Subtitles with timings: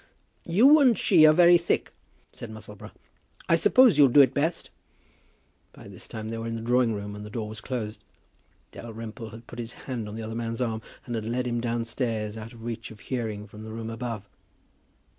[0.47, 1.93] "You and she are very thick,"
[2.33, 2.89] said Musselboro.
[3.47, 4.71] "I suppose you'll do it best."
[5.73, 8.03] By this time they were in the drawing room, and the door was closed.
[8.71, 12.35] Dalrymple had put his hand on the other man's arm, and had led him downstairs,
[12.35, 14.27] out of reach of hearing from the room above.